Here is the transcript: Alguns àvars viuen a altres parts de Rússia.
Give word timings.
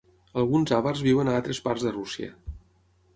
Alguns 0.43 0.71
àvars 0.77 1.03
viuen 1.07 1.29
a 1.29 1.35
altres 1.41 1.59
parts 1.67 1.85
de 1.89 1.91
Rússia. 1.93 2.31